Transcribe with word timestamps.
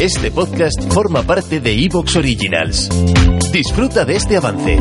Este 0.00 0.30
podcast 0.30 0.92
forma 0.92 1.22
parte 1.22 1.58
de 1.58 1.72
Evox 1.72 2.16
Originals. 2.16 2.90
Disfruta 3.50 4.04
de 4.04 4.16
este 4.16 4.36
avance. 4.36 4.78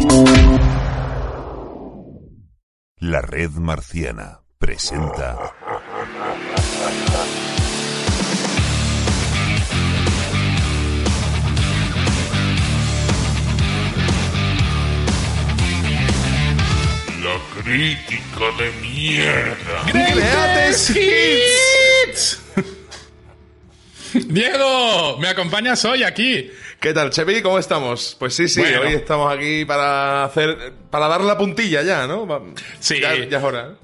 La 2.97 3.21
red 3.21 3.51
marciana 3.51 4.41
presenta. 4.57 5.53
La 17.23 17.61
crítica 17.61 18.45
de 18.59 18.71
mierda. 18.81 19.83
¡Greatest 19.87 20.89
Hits! 20.89 21.74
Diego, 24.23 25.17
¿me 25.19 25.27
acompañas 25.27 25.83
hoy 25.83 26.03
aquí? 26.03 26.49
¿Qué 26.79 26.93
tal, 26.93 27.09
Chepi? 27.09 27.41
¿Cómo 27.41 27.59
estamos? 27.59 28.15
Pues 28.17 28.33
sí, 28.33 28.47
sí, 28.47 28.61
Bueno. 28.61 28.81
hoy 28.81 28.93
estamos 28.93 29.33
aquí 29.33 29.65
para 29.65 30.23
hacer, 30.23 30.73
para 30.89 31.07
dar 31.07 31.21
la 31.21 31.37
puntilla 31.37 31.83
ya, 31.83 32.07
¿no? 32.07 32.55
Sí. 32.79 33.01
Ya, 33.01 33.13
ya 33.25 33.37
es 33.37 33.43
hora. 33.43 33.75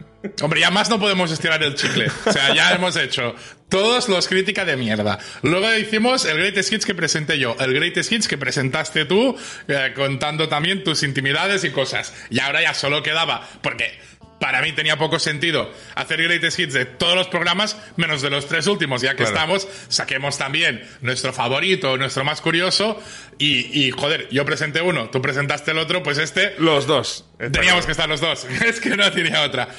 Hombre, 0.41 0.61
ya 0.61 0.69
más 0.69 0.89
no 0.89 0.99
podemos 0.99 1.31
estirar 1.31 1.61
el 1.63 1.75
chicle. 1.75 2.07
O 2.25 2.31
sea, 2.31 2.53
ya 2.55 2.71
hemos 2.75 2.95
hecho 2.95 3.35
todos 3.69 4.07
los 4.07 4.27
crítica 4.27 4.63
de 4.63 4.77
mierda. 4.77 5.19
Luego 5.41 5.73
hicimos 5.75 6.23
el 6.25 6.37
Greatest 6.37 6.71
Hits 6.71 6.85
que 6.85 6.95
presenté 6.95 7.37
yo, 7.37 7.55
el 7.59 7.73
Greatest 7.73 8.11
Hits 8.11 8.27
que 8.27 8.37
presentaste 8.37 9.05
tú, 9.05 9.35
eh, 9.67 9.91
contando 9.95 10.47
también 10.47 10.83
tus 10.83 11.03
intimidades 11.03 11.63
y 11.63 11.71
cosas. 11.71 12.13
Y 12.29 12.39
ahora 12.39 12.61
ya 12.61 12.73
solo 12.73 13.03
quedaba, 13.03 13.45
porque 13.61 13.99
para 14.41 14.61
mí 14.61 14.73
tenía 14.73 14.97
poco 14.97 15.19
sentido 15.19 15.71
hacer 15.95 16.21
Greatest 16.23 16.59
Hits 16.59 16.73
de 16.73 16.85
todos 16.85 17.15
los 17.15 17.27
programas, 17.29 17.77
menos 17.95 18.21
de 18.21 18.29
los 18.31 18.47
tres 18.47 18.67
últimos, 18.67 19.01
ya 19.01 19.11
que 19.11 19.17
Claro. 19.23 19.31
estamos, 19.33 19.67
saquemos 19.87 20.37
también 20.37 20.83
nuestro 21.01 21.31
favorito, 21.31 21.95
nuestro 21.95 22.25
más 22.25 22.41
curioso. 22.41 23.01
Y, 23.37 23.85
y, 23.85 23.91
joder, 23.91 24.27
yo 24.31 24.43
presenté 24.43 24.81
uno, 24.81 25.09
tú 25.09 25.21
presentaste 25.21 25.71
el 25.71 25.77
otro, 25.77 26.03
pues 26.03 26.17
este 26.17 26.55
Los 26.57 26.87
dos. 26.87 27.25
Teníamos 27.51 27.85
que 27.85 27.91
estar 27.93 28.09
los 28.09 28.19
dos. 28.19 28.45
Es 28.65 28.79
que 28.81 28.89
no 28.97 29.09
tenía 29.11 29.43
otra. 29.43 29.69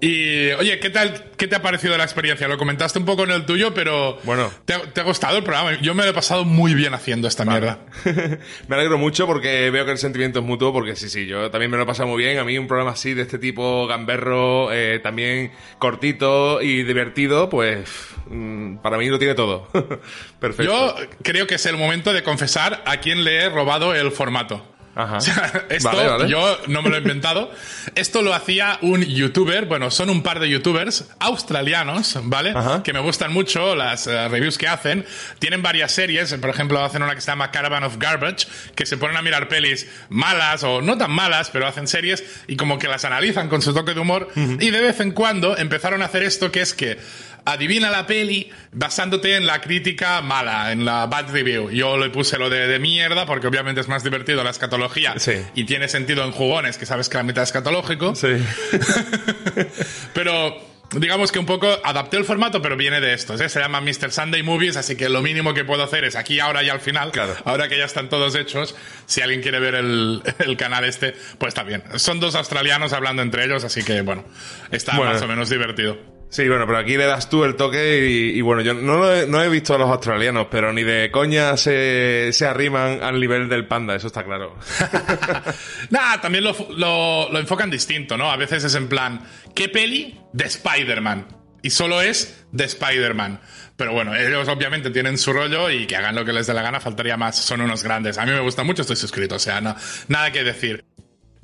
Y, 0.00 0.50
oye, 0.52 0.78
¿qué 0.80 0.90
tal? 0.90 1.30
¿Qué 1.36 1.46
te 1.46 1.56
ha 1.56 1.62
parecido 1.62 1.96
la 1.96 2.04
experiencia? 2.04 2.48
Lo 2.48 2.58
comentaste 2.58 2.98
un 2.98 3.04
poco 3.04 3.24
en 3.24 3.30
el 3.30 3.44
tuyo, 3.46 3.72
pero. 3.74 4.18
Bueno. 4.24 4.50
¿Te 4.64 4.74
ha, 4.74 4.82
te 4.82 5.00
ha 5.00 5.04
gustado 5.04 5.36
el 5.36 5.44
programa? 5.44 5.80
Yo 5.80 5.94
me 5.94 6.04
lo 6.04 6.10
he 6.10 6.12
pasado 6.12 6.44
muy 6.44 6.74
bien 6.74 6.94
haciendo 6.94 7.28
esta 7.28 7.44
mierda. 7.44 7.78
Me 8.68 8.76
alegro 8.76 8.98
mucho 8.98 9.26
porque 9.26 9.70
veo 9.70 9.84
que 9.84 9.92
el 9.92 9.98
sentimiento 9.98 10.40
es 10.40 10.44
mutuo, 10.44 10.72
porque 10.72 10.96
sí, 10.96 11.08
sí, 11.08 11.26
yo 11.26 11.50
también 11.50 11.70
me 11.70 11.76
lo 11.76 11.84
he 11.84 11.86
pasado 11.86 12.08
muy 12.08 12.22
bien. 12.22 12.38
A 12.38 12.44
mí 12.44 12.58
un 12.58 12.66
programa 12.66 12.92
así 12.92 13.14
de 13.14 13.22
este 13.22 13.38
tipo, 13.38 13.86
gamberro, 13.86 14.72
eh, 14.72 14.98
también 15.00 15.52
cortito 15.78 16.60
y 16.62 16.82
divertido, 16.82 17.48
pues 17.48 17.88
mm, 18.26 18.76
para 18.78 18.98
mí 18.98 19.08
lo 19.08 19.18
tiene 19.18 19.34
todo. 19.34 19.68
Perfecto. 20.40 20.72
Yo 20.72 20.96
creo 21.22 21.46
que 21.46 21.56
es 21.56 21.66
el 21.66 21.76
momento 21.76 22.12
de 22.12 22.22
confesar 22.22 22.82
a 22.86 22.98
quién 22.98 23.24
le 23.24 23.44
he 23.44 23.48
robado 23.48 23.94
el 23.94 24.10
formato. 24.10 24.66
Ajá. 24.94 25.16
O 25.16 25.20
sea, 25.20 25.64
esto 25.70 25.88
Vale, 25.88 26.08
vale. 26.08 26.28
yo 26.28 26.58
no 26.66 26.82
me 26.82 26.90
lo 26.90 26.96
he 26.96 26.98
inventado. 26.98 27.50
Esto 27.94 28.20
lo 28.22 28.34
hacía 28.34 28.78
un 28.82 29.02
youtuber, 29.02 29.64
bueno, 29.64 29.90
son 29.90 30.10
un 30.10 30.22
par 30.22 30.38
de 30.38 30.50
youtubers 30.50 31.06
australianos, 31.18 32.18
¿vale? 32.24 32.50
Ajá. 32.54 32.82
Que 32.82 32.92
me 32.92 33.00
gustan 33.00 33.32
mucho 33.32 33.74
las 33.74 34.06
eh, 34.06 34.28
reviews 34.28 34.58
que 34.58 34.68
hacen. 34.68 35.04
Tienen 35.38 35.62
varias 35.62 35.92
series, 35.92 36.34
por 36.34 36.50
ejemplo, 36.50 36.82
hacen 36.84 37.02
una 37.02 37.14
que 37.14 37.20
se 37.20 37.30
llama 37.30 37.50
Caravan 37.50 37.84
of 37.84 37.96
Garbage, 37.98 38.46
que 38.74 38.84
se 38.86 38.96
ponen 38.96 39.16
a 39.16 39.22
mirar 39.22 39.48
pelis 39.48 39.86
malas 40.10 40.62
o 40.62 40.82
no 40.82 40.98
tan 40.98 41.10
malas, 41.10 41.50
pero 41.50 41.66
hacen 41.66 41.86
series 41.88 42.22
y 42.46 42.56
como 42.56 42.78
que 42.78 42.88
las 42.88 43.04
analizan 43.04 43.48
con 43.48 43.62
su 43.62 43.72
toque 43.72 43.94
de 43.94 44.00
humor. 44.00 44.28
Y 44.36 44.70
de 44.70 44.80
vez 44.80 45.00
en 45.00 45.12
cuando 45.12 45.56
empezaron 45.56 46.02
a 46.02 46.06
hacer 46.06 46.22
esto 46.22 46.52
que 46.52 46.60
es 46.60 46.74
que 46.74 46.98
adivina 47.44 47.90
la 47.90 48.06
peli 48.06 48.50
basándote 48.72 49.36
en 49.36 49.46
la 49.46 49.60
crítica 49.60 50.20
mala, 50.22 50.72
en 50.72 50.84
la 50.84 51.06
bad 51.06 51.30
review. 51.32 51.70
Yo 51.70 51.96
le 51.96 52.10
puse 52.10 52.38
lo 52.38 52.48
de, 52.50 52.66
de 52.66 52.78
mierda 52.78 53.26
porque 53.26 53.46
obviamente 53.46 53.80
es 53.80 53.88
más 53.88 54.04
divertido 54.04 54.42
la 54.44 54.50
escatología 54.50 55.14
Sí. 55.18 55.32
y 55.54 55.64
tiene 55.64 55.88
sentido 55.88 56.24
en 56.24 56.32
jugones, 56.32 56.78
que 56.78 56.86
sabes 56.86 57.08
que 57.08 57.16
la 57.18 57.22
mitad 57.24 57.42
es 57.42 57.48
escatológico. 57.48 58.14
Sí. 58.14 58.28
pero 60.14 60.56
digamos 60.92 61.32
que 61.32 61.38
un 61.38 61.46
poco 61.46 61.66
adapté 61.84 62.16
el 62.18 62.24
formato, 62.24 62.60
pero 62.60 62.76
viene 62.76 63.00
de 63.00 63.14
estos. 63.14 63.40
¿eh? 63.40 63.48
Se 63.48 63.60
llama 63.60 63.80
Mr. 63.80 64.12
Sunday 64.12 64.42
Movies, 64.42 64.76
así 64.76 64.94
que 64.96 65.08
lo 65.08 65.22
mínimo 65.22 65.54
que 65.54 65.64
puedo 65.64 65.82
hacer 65.82 66.04
es 66.04 66.16
aquí, 66.16 66.38
ahora 66.40 66.62
y 66.62 66.68
al 66.68 66.80
final. 66.80 67.10
Claro. 67.12 67.34
Ahora 67.44 67.68
que 67.68 67.78
ya 67.78 67.84
están 67.86 68.08
todos 68.08 68.34
hechos, 68.34 68.74
si 69.06 69.20
alguien 69.22 69.40
quiere 69.40 69.58
ver 69.58 69.74
el, 69.74 70.22
el 70.38 70.56
canal 70.56 70.84
este, 70.84 71.14
pues 71.38 71.48
está 71.50 71.62
bien. 71.62 71.82
Son 71.96 72.20
dos 72.20 72.34
australianos 72.34 72.92
hablando 72.92 73.22
entre 73.22 73.44
ellos, 73.44 73.64
así 73.64 73.82
que 73.82 74.02
bueno, 74.02 74.24
está 74.70 74.96
Bueno. 74.96 75.12
más 75.12 75.22
o 75.22 75.26
menos 75.26 75.48
divertido. 75.50 75.98
Sí, 76.32 76.48
bueno, 76.48 76.66
pero 76.66 76.78
aquí 76.78 76.96
le 76.96 77.04
das 77.04 77.28
tú 77.28 77.44
el 77.44 77.56
toque 77.56 78.32
y, 78.34 78.40
bueno, 78.40 78.62
yo 78.62 78.72
no, 78.72 78.96
lo 78.96 79.14
he, 79.14 79.26
no 79.26 79.42
he 79.42 79.50
visto 79.50 79.74
a 79.74 79.78
los 79.78 79.90
australianos, 79.90 80.46
pero 80.50 80.72
ni 80.72 80.82
de 80.82 81.10
coña 81.10 81.58
se, 81.58 82.30
se 82.32 82.46
arriman 82.46 83.02
al 83.02 83.20
nivel 83.20 83.50
del 83.50 83.66
panda, 83.66 83.94
eso 83.94 84.06
está 84.06 84.24
claro. 84.24 84.56
Nah, 85.90 86.22
también 86.22 86.42
lo, 86.42 86.56
lo, 86.70 87.30
lo 87.30 87.38
enfocan 87.38 87.68
distinto, 87.68 88.16
¿no? 88.16 88.30
A 88.30 88.36
veces 88.38 88.64
es 88.64 88.74
en 88.76 88.88
plan, 88.88 89.20
¿qué 89.54 89.68
peli? 89.68 90.18
De 90.32 90.46
Spider-Man. 90.46 91.26
Y 91.60 91.68
solo 91.68 92.00
es 92.00 92.46
de 92.50 92.64
Spider-Man. 92.64 93.38
Pero 93.76 93.92
bueno, 93.92 94.16
ellos 94.16 94.48
obviamente 94.48 94.88
tienen 94.88 95.18
su 95.18 95.34
rollo 95.34 95.68
y 95.68 95.86
que 95.86 95.96
hagan 95.96 96.14
lo 96.14 96.24
que 96.24 96.32
les 96.32 96.46
dé 96.46 96.54
la 96.54 96.62
gana, 96.62 96.80
faltaría 96.80 97.18
más. 97.18 97.36
Son 97.36 97.60
unos 97.60 97.82
grandes. 97.82 98.16
A 98.16 98.24
mí 98.24 98.32
me 98.32 98.40
gusta 98.40 98.64
mucho, 98.64 98.80
estoy 98.80 98.96
suscrito, 98.96 99.34
o 99.34 99.38
sea, 99.38 99.60
no, 99.60 99.76
nada 100.08 100.32
que 100.32 100.44
decir. 100.44 100.82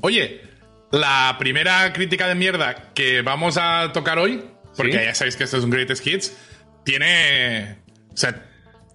Oye, 0.00 0.40
la 0.90 1.36
primera 1.38 1.92
crítica 1.92 2.26
de 2.26 2.34
mierda 2.34 2.92
que 2.94 3.20
vamos 3.20 3.58
a 3.60 3.92
tocar 3.92 4.18
hoy, 4.18 4.42
porque 4.78 4.92
¿Sí? 4.92 5.04
ya 5.04 5.14
sabéis 5.14 5.36
que 5.36 5.44
esto 5.44 5.58
es 5.58 5.64
un 5.64 5.70
Greatest 5.70 6.06
Hits, 6.06 6.36
tiene... 6.84 7.76
O 8.14 8.16
sea, 8.16 8.48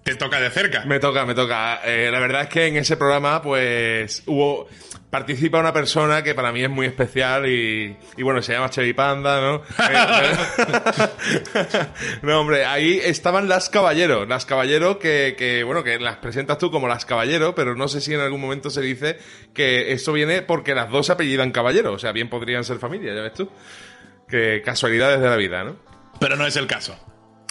te 0.04 0.14
toca 0.16 0.38
de 0.38 0.50
cerca. 0.50 0.84
Me 0.84 1.00
toca, 1.00 1.24
me 1.24 1.34
toca. 1.34 1.80
Eh, 1.82 2.10
la 2.12 2.20
verdad 2.20 2.42
es 2.42 2.48
que 2.48 2.66
en 2.66 2.76
ese 2.76 2.96
programa, 2.96 3.40
pues, 3.42 4.22
hubo. 4.26 4.68
Participa 5.08 5.60
una 5.60 5.72
persona 5.72 6.24
que 6.24 6.34
para 6.34 6.50
mí 6.50 6.62
es 6.64 6.68
muy 6.68 6.86
especial 6.86 7.48
y, 7.48 7.96
y 8.16 8.22
bueno, 8.24 8.42
se 8.42 8.52
llama 8.52 8.68
Chevy 8.68 8.94
Panda, 8.94 9.40
¿no? 9.40 9.62
Eh, 9.78 10.36
no, 12.22 12.40
hombre, 12.40 12.64
ahí 12.64 13.00
estaban 13.02 13.48
las 13.48 13.70
Caballero. 13.70 14.26
Las 14.26 14.44
Caballero 14.44 14.98
que, 14.98 15.36
que, 15.38 15.62
bueno, 15.62 15.84
que 15.84 16.00
las 16.00 16.16
presentas 16.16 16.58
tú 16.58 16.72
como 16.72 16.88
las 16.88 17.04
Caballero, 17.06 17.54
pero 17.54 17.76
no 17.76 17.86
sé 17.86 18.00
si 18.00 18.12
en 18.12 18.20
algún 18.20 18.40
momento 18.40 18.70
se 18.70 18.80
dice 18.80 19.18
que 19.54 19.92
eso 19.92 20.12
viene 20.12 20.42
porque 20.42 20.74
las 20.74 20.90
dos 20.90 21.06
se 21.06 21.12
apellidan 21.12 21.52
Caballero. 21.52 21.92
O 21.92 21.98
sea, 22.00 22.10
bien 22.10 22.28
podrían 22.28 22.64
ser 22.64 22.80
familia, 22.80 23.14
ya 23.14 23.22
ves 23.22 23.34
tú. 23.34 23.48
Que 24.28 24.62
casualidades 24.64 25.20
de 25.20 25.28
la 25.28 25.36
vida, 25.36 25.64
¿no? 25.64 25.76
Pero 26.20 26.36
no 26.36 26.46
es 26.46 26.56
el 26.56 26.66
caso. 26.66 26.98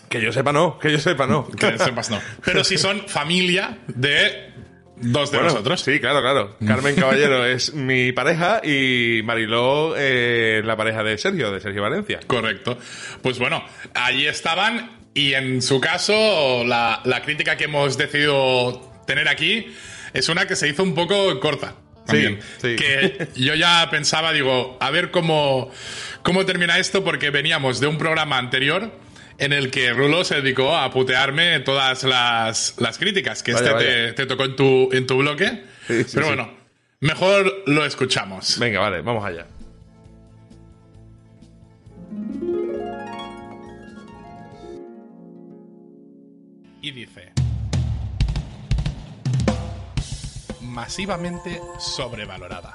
Que 0.09 0.21
yo 0.21 0.31
sepa 0.31 0.51
no, 0.53 0.77
que 0.77 0.91
yo 0.91 0.99
sepa 0.99 1.25
no. 1.25 1.47
Que 1.49 1.77
sepas 1.77 2.09
no. 2.09 2.19
Pero 2.43 2.63
sí 2.63 2.77
son 2.77 3.07
familia 3.07 3.79
de 3.87 4.53
dos 4.97 5.31
de 5.31 5.37
Bueno, 5.37 5.51
nosotros. 5.51 5.81
Sí, 5.81 5.99
claro, 5.99 6.21
claro. 6.21 6.57
Carmen 6.65 6.95
Caballero 6.95 7.45
es 7.47 7.73
mi 7.73 8.11
pareja 8.11 8.61
y 8.63 9.21
Mariló 9.23 9.95
eh, 9.97 10.61
la 10.63 10.77
pareja 10.77 11.03
de 11.03 11.17
Sergio, 11.17 11.51
de 11.51 11.59
Sergio 11.59 11.81
Valencia. 11.81 12.19
Correcto. 12.27 12.77
Pues 13.21 13.39
bueno, 13.39 13.63
allí 13.95 14.27
estaban 14.27 14.91
y 15.13 15.33
en 15.33 15.61
su 15.61 15.79
caso 15.79 16.63
la, 16.63 17.01
la 17.05 17.21
crítica 17.21 17.55
que 17.57 17.65
hemos 17.65 17.97
decidido 17.97 19.03
tener 19.07 19.27
aquí 19.27 19.73
es 20.13 20.29
una 20.29 20.45
que 20.47 20.55
se 20.55 20.67
hizo 20.67 20.83
un 20.83 20.93
poco 20.93 21.39
corta. 21.39 21.75
También. 22.21 22.39
sí. 22.61 22.75
Que 22.75 23.27
yo 23.35 23.55
ya 23.55 23.87
pensaba, 23.89 24.31
digo, 24.33 24.77
a 24.79 24.89
ver 24.91 25.11
cómo, 25.11 25.71
cómo 26.21 26.45
termina 26.45 26.77
esto 26.79 27.03
porque 27.03 27.29
veníamos 27.29 27.79
de 27.79 27.87
un 27.87 27.97
programa 27.97 28.37
anterior 28.37 28.91
en 29.39 29.51
el 29.51 29.71
que 29.71 29.91
Rulo 29.93 30.23
se 30.23 30.35
dedicó 30.41 30.75
a 30.77 30.91
putearme 30.91 31.59
todas 31.61 32.03
las, 32.03 32.75
las 32.77 32.97
críticas, 32.97 33.41
que 33.43 33.53
Vaya, 33.53 33.65
este 33.71 33.75
vaya. 33.75 33.89
te, 34.07 34.13
te 34.13 34.25
tocó 34.27 34.45
en 34.45 34.55
tu, 34.55 34.89
en 34.93 35.07
tu 35.07 35.17
bloque. 35.17 35.63
Sí, 35.87 36.03
sí, 36.03 36.11
Pero 36.13 36.27
sí. 36.27 36.33
bueno, 36.35 36.53
mejor 36.99 37.63
lo 37.65 37.83
escuchamos. 37.85 38.59
Venga, 38.59 38.79
vale, 38.79 39.01
vamos 39.01 39.25
allá. 39.25 39.45
y 46.81 46.91
dice 46.91 47.32
masivamente 50.73 51.61
sobrevalorada. 51.79 52.73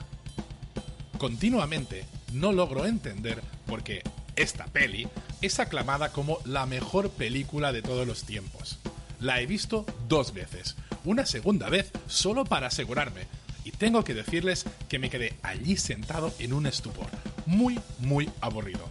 Continuamente 1.18 2.04
no 2.32 2.52
logro 2.52 2.86
entender 2.86 3.42
por 3.66 3.82
qué 3.82 4.02
esta 4.36 4.66
peli 4.66 5.08
es 5.42 5.58
aclamada 5.58 6.12
como 6.12 6.38
la 6.44 6.64
mejor 6.64 7.10
película 7.10 7.72
de 7.72 7.82
todos 7.82 8.06
los 8.06 8.22
tiempos. 8.22 8.78
La 9.18 9.40
he 9.40 9.46
visto 9.46 9.84
dos 10.06 10.32
veces, 10.32 10.76
una 11.04 11.26
segunda 11.26 11.68
vez 11.68 11.90
solo 12.06 12.44
para 12.44 12.68
asegurarme, 12.68 13.26
y 13.64 13.72
tengo 13.72 14.04
que 14.04 14.14
decirles 14.14 14.64
que 14.88 15.00
me 15.00 15.10
quedé 15.10 15.36
allí 15.42 15.76
sentado 15.76 16.32
en 16.38 16.52
un 16.52 16.66
estupor, 16.66 17.08
muy, 17.46 17.80
muy 17.98 18.30
aburrido. 18.40 18.88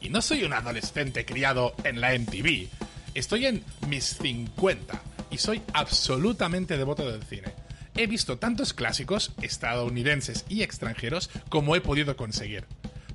Y 0.00 0.08
no 0.08 0.20
soy 0.20 0.42
un 0.42 0.52
adolescente 0.52 1.24
criado 1.24 1.74
en 1.84 2.00
la 2.00 2.18
MTV, 2.18 2.68
estoy 3.14 3.46
en 3.46 3.64
mis 3.86 4.16
50 4.20 5.00
y 5.30 5.38
soy 5.38 5.62
absolutamente 5.72 6.76
devoto 6.76 7.08
del 7.08 7.22
cine. 7.22 7.57
He 7.98 8.06
visto 8.06 8.38
tantos 8.38 8.74
clásicos 8.74 9.32
estadounidenses 9.42 10.44
y 10.48 10.62
extranjeros 10.62 11.30
como 11.48 11.74
he 11.74 11.80
podido 11.80 12.16
conseguir. 12.16 12.64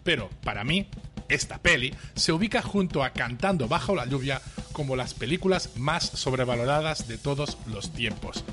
Pero, 0.03 0.29
para 0.43 0.65
mí, 0.65 0.87
esta 1.29 1.57
peli 1.59 1.95
se 2.15 2.33
ubica 2.33 2.61
junto 2.61 3.01
a 3.01 3.11
Cantando 3.11 3.69
bajo 3.69 3.95
la 3.95 4.05
lluvia 4.05 4.41
como 4.73 4.97
las 4.97 5.13
películas 5.13 5.69
más 5.77 6.03
sobrevaloradas 6.03 7.07
de 7.07 7.17
todos 7.17 7.57
los 7.67 7.93
tiempos. 7.93 8.43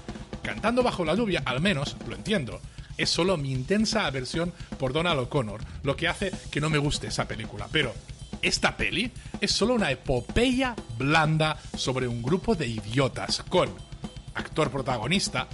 Cantando 0.44 0.85
bajo 0.85 1.05
la 1.05 1.17
lluvia, 1.17 1.43
al 1.44 1.61
menos, 1.61 1.97
lo 2.09 2.15
entiendo, 2.15 2.61
es 2.97 3.11
solo 3.11 3.37
mi 3.37 3.50
intensa 3.50 4.06
aversión 4.06 4.53
por 4.79 4.93
Donald 4.93 5.19
O'Connor, 5.19 5.61
lo 5.82 5.97
que 5.97 6.06
hace 6.06 6.31
que 6.53 6.61
no 6.61 6.71
me 6.71 6.79
guste 6.79 7.09
esa 7.09 7.27
película. 7.27 7.67
Pero 7.73 7.93
esta 8.41 8.77
peli 8.77 9.11
es 9.41 9.50
solo 9.50 9.75
una 9.75 9.91
epopeya 9.91 10.77
blanda 10.97 11.59
sobre 11.77 12.06
un 12.06 12.23
grupo 12.23 12.55
de 12.55 12.69
idiotas 12.69 13.43
con 13.49 13.69
actor 14.37 14.71
protagonista 14.71 15.49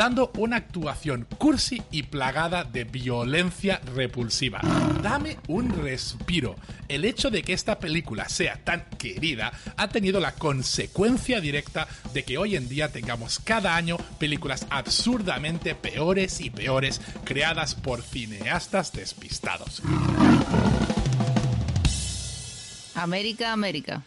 dando 0.00 0.32
una 0.38 0.56
actuación 0.56 1.26
cursi 1.36 1.82
y 1.90 2.04
plagada 2.04 2.64
de 2.64 2.84
violencia 2.84 3.82
repulsiva. 3.94 4.62
Dame 5.02 5.36
un 5.46 5.68
respiro. 5.82 6.56
El 6.88 7.04
hecho 7.04 7.30
de 7.30 7.42
que 7.42 7.52
esta 7.52 7.78
película 7.78 8.26
sea 8.30 8.64
tan 8.64 8.86
querida 8.96 9.52
ha 9.76 9.88
tenido 9.88 10.18
la 10.18 10.32
consecuencia 10.32 11.42
directa 11.42 11.86
de 12.14 12.24
que 12.24 12.38
hoy 12.38 12.56
en 12.56 12.66
día 12.66 12.90
tengamos 12.90 13.40
cada 13.40 13.76
año 13.76 13.98
películas 14.18 14.66
absurdamente 14.70 15.74
peores 15.74 16.40
y 16.40 16.48
peores 16.48 17.02
creadas 17.24 17.74
por 17.74 18.00
cineastas 18.00 18.94
despistados. 18.94 19.82
América, 22.94 23.52
América. 23.52 24.02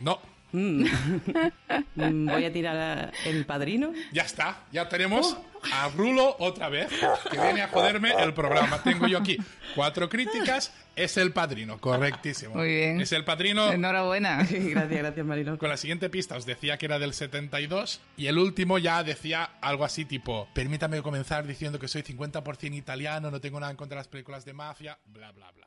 No, 0.00 0.18
Mm, 1.96 2.28
Voy 2.28 2.44
a 2.44 2.52
tirar 2.52 2.76
a- 2.76 3.12
el 3.24 3.44
padrino. 3.46 3.92
Ya 4.12 4.22
está, 4.22 4.64
ya 4.72 4.88
tenemos 4.88 5.36
a 5.72 5.88
Rulo 5.88 6.36
otra 6.38 6.68
vez, 6.68 6.88
que 7.30 7.38
viene 7.40 7.62
a 7.62 7.68
joderme 7.68 8.12
el 8.18 8.34
programa. 8.34 8.82
Tengo 8.82 9.06
yo 9.06 9.18
aquí 9.18 9.38
cuatro 9.74 10.08
críticas, 10.08 10.72
es 10.94 11.16
el 11.16 11.32
padrino, 11.32 11.78
correctísimo. 11.78 12.54
Muy 12.54 12.68
bien. 12.68 13.00
Es 13.00 13.12
el 13.12 13.24
padrino. 13.24 13.72
Enhorabuena. 13.72 14.36
Gracias, 14.50 14.90
gracias, 14.90 15.26
Marino. 15.26 15.58
Con 15.58 15.68
la 15.70 15.76
siguiente 15.76 16.10
pista 16.10 16.36
os 16.36 16.44
decía 16.46 16.76
que 16.78 16.86
era 16.86 16.98
del 16.98 17.14
72 17.14 18.00
y 18.16 18.26
el 18.26 18.38
último 18.38 18.78
ya 18.78 19.02
decía 19.02 19.50
algo 19.62 19.84
así 19.84 20.04
tipo, 20.04 20.48
permítame 20.54 21.00
comenzar 21.02 21.46
diciendo 21.46 21.78
que 21.78 21.88
soy 21.88 22.02
50% 22.02 22.74
italiano, 22.76 23.30
no 23.30 23.40
tengo 23.40 23.58
nada 23.58 23.70
en 23.72 23.76
contra 23.76 23.96
de 23.96 24.00
las 24.00 24.08
películas 24.08 24.44
de 24.44 24.52
mafia, 24.52 24.98
bla, 25.06 25.32
bla, 25.32 25.50
bla. 25.52 25.66